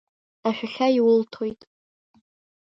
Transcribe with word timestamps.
Ашәахьа 0.47 0.87
иулҭоит. 0.97 1.61